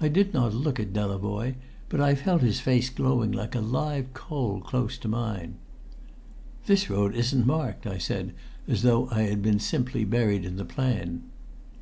[0.00, 1.56] I did not look at Delavoye;
[1.90, 5.56] but I felt his face glowing like a live coal close to mine.
[6.64, 8.32] "This road isn't marked," I said
[8.66, 11.24] as though I had been simply buried in the plan.